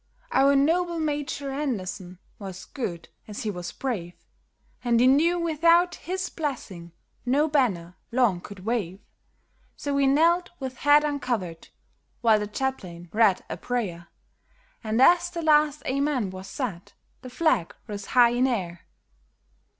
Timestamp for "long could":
8.11-8.65